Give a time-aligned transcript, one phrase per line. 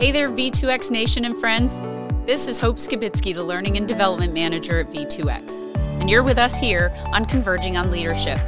[0.00, 1.80] Hey there, V2X Nation and friends.
[2.24, 5.74] This is Hope Skibitsky, the Learning and Development Manager at V2X.
[6.00, 8.38] And you're with us here on Converging on Leadership,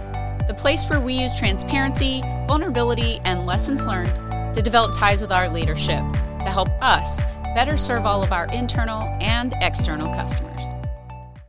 [0.46, 4.14] the place where we use transparency, vulnerability, and lessons learned
[4.54, 6.04] to develop ties with our leadership
[6.38, 7.24] to help us
[7.56, 10.62] better serve all of our internal and external customers.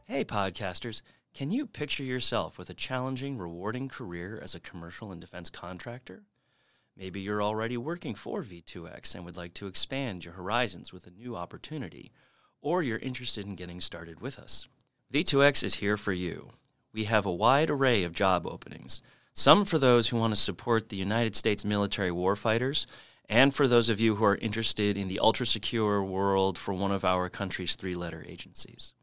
[0.06, 1.04] Hey, podcasters.
[1.36, 6.24] Can you picture yourself with a challenging, rewarding career as a commercial and defense contractor?
[6.98, 11.12] Maybe you're already working for V2X and would like to expand your horizons with a
[11.12, 12.12] new opportunity,
[12.62, 14.68] or you're interested in getting started with us.
[15.14, 16.50] V2X is here for you.
[16.94, 19.02] We have a wide array of job openings,
[19.34, 22.86] some for those who want to support the United States military warfighters,
[23.30, 26.92] and for those of you who are interested in the ultra secure world for one
[26.92, 28.94] of our country's three letter agencies.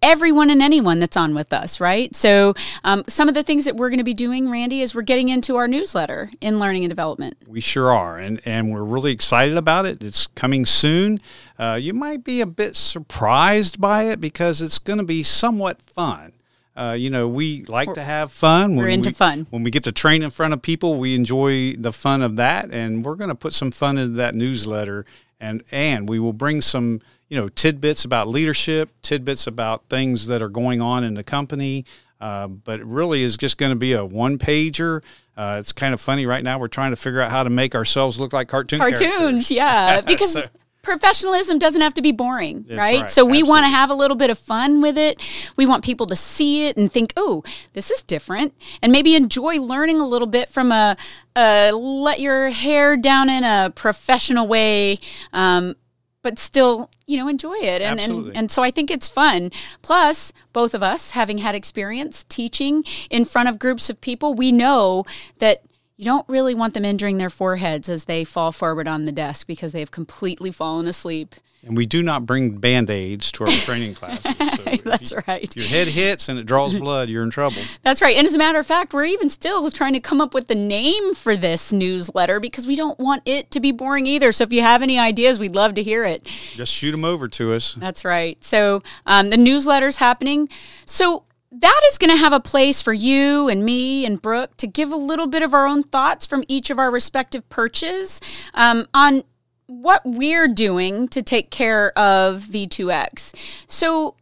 [0.02, 2.14] everyone and anyone that's on with us, right?
[2.14, 2.52] So,
[2.84, 5.30] um, some of the things that we're going to be doing, Randy, is we're getting
[5.30, 7.38] into our newsletter in learning and development.
[7.48, 10.02] We sure are, and and we're really excited about it.
[10.02, 11.18] It's coming soon.
[11.58, 15.80] Uh, you might be a bit surprised by it because it's going to be somewhat
[15.80, 16.34] fun.
[16.76, 18.74] Uh, you know, we like we're, to have fun.
[18.74, 19.46] When we're into we, fun.
[19.50, 22.70] When we get to train in front of people, we enjoy the fun of that,
[22.72, 25.06] and we're going to put some fun into that newsletter,
[25.38, 30.42] and and we will bring some you know tidbits about leadership, tidbits about things that
[30.42, 31.84] are going on in the company.
[32.20, 35.02] Uh, but it really is just going to be a one pager.
[35.36, 36.58] Uh, it's kind of funny right now.
[36.58, 38.98] We're trying to figure out how to make ourselves look like cartoon cartoons.
[38.98, 39.50] Characters.
[39.50, 40.32] Yeah, because.
[40.32, 40.44] so,
[40.84, 42.78] professionalism doesn't have to be boring, right?
[42.78, 43.10] right?
[43.10, 45.20] So we want to have a little bit of fun with it.
[45.56, 49.60] We want people to see it and think, "Oh, this is different," and maybe enjoy
[49.60, 50.96] learning a little bit from a,
[51.34, 55.00] a let your hair down in a professional way.
[55.32, 55.74] Um,
[56.22, 57.82] but still, you know, enjoy it.
[57.82, 59.52] And, and and so I think it's fun.
[59.82, 64.50] Plus, both of us having had experience teaching in front of groups of people, we
[64.50, 65.04] know
[65.38, 65.62] that
[65.96, 69.46] you don't really want them injuring their foreheads as they fall forward on the desk
[69.46, 71.34] because they have completely fallen asleep.
[71.66, 74.36] And we do not bring band aids to our training classes.
[74.36, 75.56] So That's you, right.
[75.56, 77.62] Your head hits and it draws blood, you're in trouble.
[77.82, 78.16] That's right.
[78.16, 80.54] And as a matter of fact, we're even still trying to come up with the
[80.54, 84.32] name for this newsletter because we don't want it to be boring either.
[84.32, 86.24] So if you have any ideas, we'd love to hear it.
[86.24, 87.74] Just shoot them over to us.
[87.74, 88.42] That's right.
[88.44, 90.48] So um, the newsletter's happening.
[90.84, 91.24] So
[91.60, 94.90] that is going to have a place for you and me and Brooke to give
[94.90, 98.20] a little bit of our own thoughts from each of our respective perches
[98.54, 99.22] um, on
[99.66, 103.64] what we're doing to take care of V2X.
[103.68, 104.16] So,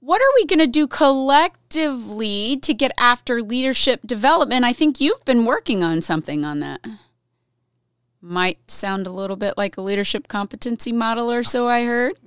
[0.00, 4.64] what are we going to do collectively to get after leadership development?
[4.64, 6.86] I think you've been working on something on that.
[8.22, 12.18] Might sound a little bit like a leadership competency model or so, I heard.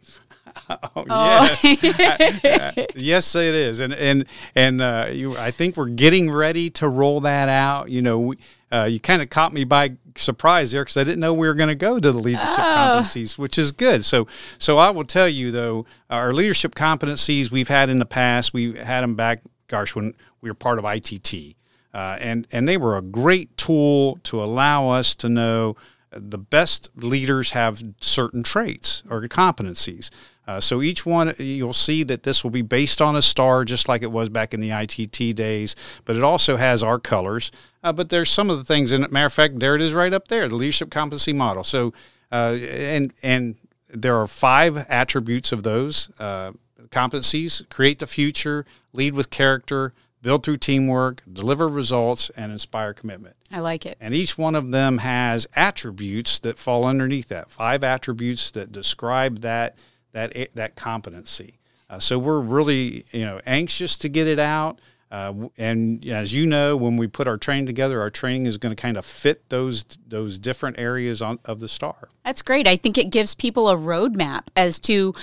[0.96, 1.58] Oh, oh.
[1.64, 4.26] yes, uh, yes, it is, and and
[4.56, 7.90] and uh, you, I think we're getting ready to roll that out.
[7.90, 8.38] You know, we,
[8.72, 11.54] uh, you kind of caught me by surprise there because I didn't know we were
[11.54, 13.02] going to go to the leadership oh.
[13.04, 14.04] competencies, which is good.
[14.06, 14.28] So,
[14.58, 18.74] so I will tell you though, our leadership competencies we've had in the past, we
[18.74, 21.56] had them back, gosh, when we were part of ITT,
[21.94, 25.76] uh, and and they were a great tool to allow us to know
[26.16, 30.10] the best leaders have certain traits or competencies.
[30.46, 33.88] Uh, so each one, you'll see that this will be based on a star, just
[33.88, 35.76] like it was back in the ITT days.
[36.04, 37.52] But it also has our colors.
[37.84, 39.12] Uh, but there's some of the things in it.
[39.12, 41.64] Matter of fact, there it is right up there, the leadership competency model.
[41.64, 41.94] So,
[42.32, 43.56] uh, and and
[43.90, 46.52] there are five attributes of those uh,
[46.90, 49.94] competencies: create the future, lead with character,
[50.24, 53.36] build through teamwork, deliver results, and inspire commitment.
[53.52, 53.98] I like it.
[54.02, 57.52] And each one of them has attributes that fall underneath that.
[57.52, 59.78] Five attributes that describe that
[60.14, 61.60] that that competency.
[61.90, 64.80] Uh, so we're really you know anxious to get it out.
[65.12, 68.76] Uh, and as you know, when we put our training together, our training is going
[68.76, 72.10] to kind of fit those those different areas on, of the star.
[72.26, 72.68] That's great.
[72.68, 75.14] I think it gives people a roadmap as to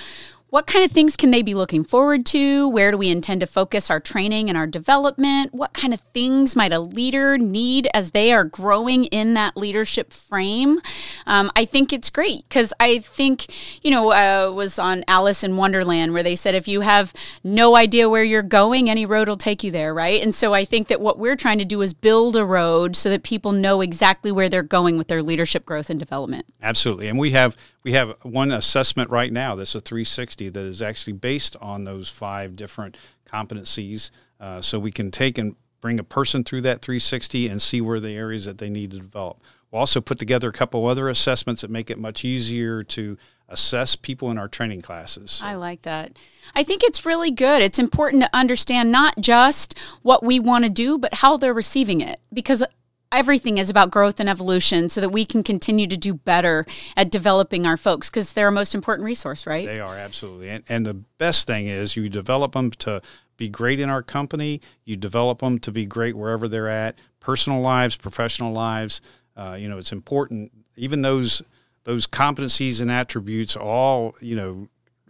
[0.51, 2.67] what kind of things can they be looking forward to?
[2.67, 5.53] Where do we intend to focus our training and our development?
[5.53, 10.11] What kind of things might a leader need as they are growing in that leadership
[10.11, 10.81] frame?
[11.25, 13.47] Um, I think it's great because I think,
[13.83, 17.13] you know, uh, was on Alice in Wonderland where they said if you have
[17.43, 20.21] no idea where you're going, any road will take you there, right?
[20.21, 23.09] And so I think that what we're trying to do is build a road so
[23.09, 26.45] that people know exactly where they're going with their leadership growth and development.
[26.61, 27.07] Absolutely.
[27.07, 31.13] And we have we have one assessment right now that's a 360 that is actually
[31.13, 34.11] based on those five different competencies.
[34.39, 37.99] Uh, so we can take and bring a person through that 360 and see where
[37.99, 39.41] the areas that they need to develop.
[39.71, 43.95] We'll also put together a couple other assessments that make it much easier to assess
[43.95, 45.31] people in our training classes.
[45.31, 45.45] So.
[45.45, 46.13] I like that.
[46.55, 47.61] I think it's really good.
[47.61, 52.01] It's important to understand not just what we want to do, but how they're receiving
[52.01, 52.19] it.
[52.33, 52.63] Because
[53.11, 56.65] everything is about growth and evolution so that we can continue to do better
[56.95, 59.67] at developing our folks because they're our most important resource, right?
[59.67, 60.49] They are, absolutely.
[60.49, 63.01] And, and the best thing is you develop them to
[63.37, 67.59] be great in our company, you develop them to be great wherever they're at, personal
[67.59, 69.01] lives, professional lives.
[69.35, 71.41] Uh, you know, it's important, even those
[71.83, 74.67] those competencies and attributes all, you know,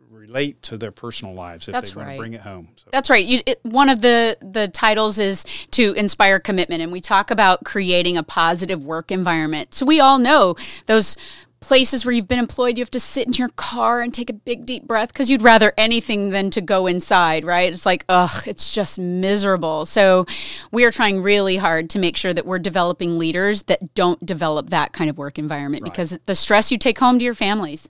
[0.10, 2.14] relate to their personal lives if That's they want right.
[2.14, 2.70] to bring it home.
[2.76, 2.90] So.
[2.92, 3.26] That's right.
[3.26, 7.64] You, it, one of the the titles is to inspire commitment, and we talk about
[7.64, 9.74] creating a positive work environment.
[9.74, 11.18] So we all know those
[11.62, 14.34] places where you've been employed, you have to sit in your car and take a
[14.34, 17.72] big deep breath because you'd rather anything than to go inside, right?
[17.72, 19.86] It's like, ugh, it's just miserable.
[19.86, 20.25] So
[20.72, 24.72] we are trying really hard to make sure that we're developing leaders that don't develop
[24.72, 25.92] that kind of work environment Right.
[25.92, 27.88] because the stress you take home to your families.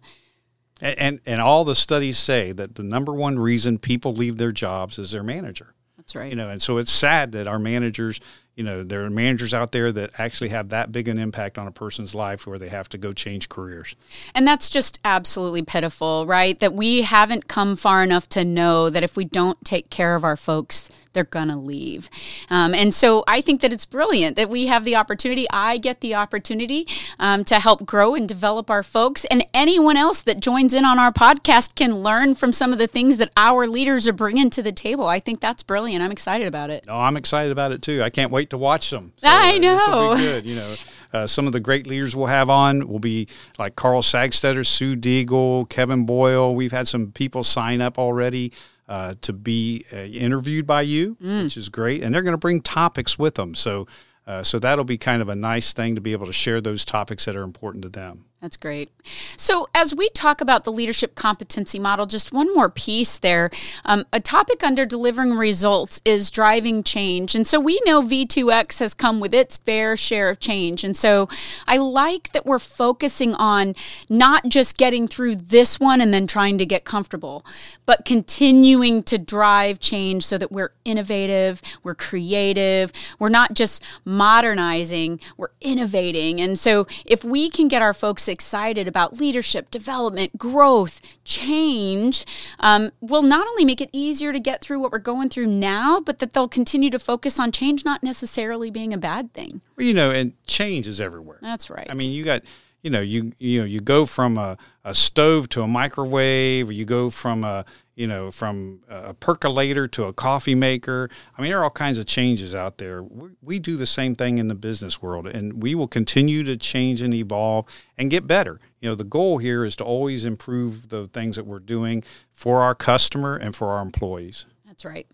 [0.81, 4.51] And, and and all the studies say that the number one reason people leave their
[4.51, 5.73] jobs is their manager.
[5.95, 6.29] That's right.
[6.29, 8.19] You know, and so it's sad that our managers,
[8.61, 11.65] you know, there are managers out there that actually have that big an impact on
[11.65, 13.95] a person's life where they have to go change careers.
[14.35, 16.59] And that's just absolutely pitiful, right?
[16.59, 20.23] That we haven't come far enough to know that if we don't take care of
[20.23, 22.09] our folks, they're going to leave.
[22.49, 25.45] Um, and so I think that it's brilliant that we have the opportunity.
[25.51, 26.87] I get the opportunity
[27.19, 29.25] um, to help grow and develop our folks.
[29.25, 32.87] And anyone else that joins in on our podcast can learn from some of the
[32.87, 35.05] things that our leaders are bringing to the table.
[35.05, 36.03] I think that's brilliant.
[36.03, 36.85] I'm excited about it.
[36.87, 38.03] No, I'm excited about it too.
[38.03, 39.11] I can't wait to watch them.
[39.23, 40.15] I uh, know.
[40.15, 40.45] be good.
[40.45, 40.75] You know,
[41.13, 43.27] uh, some of the great leaders we'll have on will be
[43.59, 46.53] like Carl Sagstetter, Sue Deagle, Kevin Boyle.
[46.55, 48.53] We've had some people sign up already.
[48.89, 51.43] Uh, to be uh, interviewed by you, Mm.
[51.43, 53.55] which is great, and they're going to bring topics with them.
[53.55, 53.87] So,
[54.27, 56.83] uh, so that'll be kind of a nice thing to be able to share those
[56.83, 58.25] topics that are important to them.
[58.41, 58.89] That's great.
[59.37, 63.51] So, as we talk about the leadership competency model, just one more piece there.
[63.85, 67.35] Um, a topic under delivering results is driving change.
[67.35, 70.83] And so, we know V2X has come with its fair share of change.
[70.83, 71.29] And so,
[71.67, 73.75] I like that we're focusing on
[74.09, 77.45] not just getting through this one and then trying to get comfortable,
[77.85, 85.19] but continuing to drive change so that we're innovative, we're creative, we're not just modernizing,
[85.37, 86.41] we're innovating.
[86.41, 92.25] And so, if we can get our folks excited about leadership, development, growth, change,
[92.59, 95.99] um, will not only make it easier to get through what we're going through now,
[95.99, 99.61] but that they'll continue to focus on change not necessarily being a bad thing.
[99.77, 101.39] Well, you know, and change is everywhere.
[101.41, 101.87] That's right.
[101.89, 102.41] I mean, you got,
[102.81, 106.71] you know, you you know, you go from a, a stove to a microwave, or
[106.71, 111.09] you go from a, you know, from a percolator to a coffee maker.
[111.37, 113.03] I mean, there are all kinds of changes out there.
[113.03, 116.57] We, we do the same thing in the business world, and we will continue to
[116.57, 117.67] change and evolve
[117.97, 118.59] and get better.
[118.79, 122.61] You know, the goal here is to always improve the things that we're doing for
[122.61, 124.47] our customer and for our employees.
[124.65, 125.05] That's right.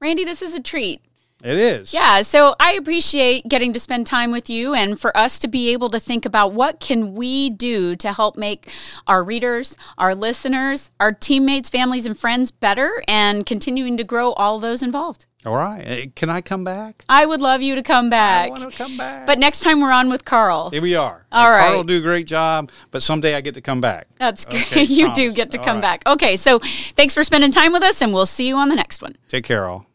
[0.00, 1.00] Randy, this is a treat.
[1.44, 1.92] It is.
[1.92, 5.68] Yeah, so I appreciate getting to spend time with you and for us to be
[5.68, 8.70] able to think about what can we do to help make
[9.06, 14.58] our readers, our listeners, our teammates, families and friends better and continuing to grow all
[14.58, 15.26] those involved.
[15.44, 16.10] All right.
[16.16, 17.04] Can I come back?
[17.08, 18.46] I would love you to come back.
[18.46, 19.26] I want to come back.
[19.26, 20.70] But next time we're on with Carl.
[20.70, 21.26] Here we are.
[21.30, 21.66] All And right.
[21.66, 24.08] Carl will do a great job, but someday I get to come back.
[24.18, 24.62] That's good.
[24.62, 26.02] Okay, you do get to All come right.
[26.02, 26.02] back.
[26.08, 29.02] Okay, so thanks for spending time with us and we'll see you on the next
[29.02, 29.16] one.
[29.28, 29.86] Take care, all.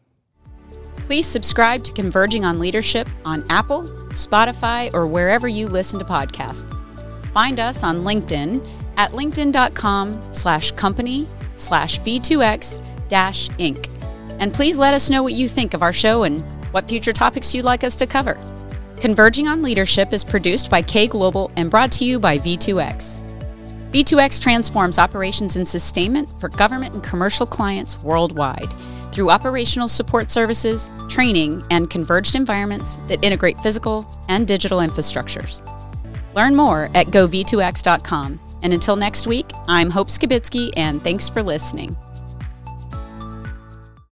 [1.12, 6.86] Please subscribe to Converging on Leadership on Apple, Spotify, or wherever you listen to podcasts.
[7.34, 8.66] Find us on LinkedIn
[8.96, 13.90] at linkedin.com slash company slash V2X dash Inc.
[14.38, 16.40] And please let us know what you think of our show and
[16.72, 18.38] what future topics you'd like us to cover.
[18.96, 23.20] Converging on Leadership is produced by kglobal and brought to you by V2X.
[23.92, 28.72] V2X transforms operations and sustainment for government and commercial clients worldwide
[29.12, 35.60] through operational support services, training, and converged environments that integrate physical and digital infrastructures.
[36.34, 38.40] Learn more at gov2x.com.
[38.62, 41.94] And until next week, I'm Hope Skibitsky, and thanks for listening.